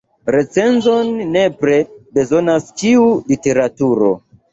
[0.35, 1.75] Recenzon nepre
[2.19, 3.05] bezonas ĉiu
[3.35, 4.09] literaturo.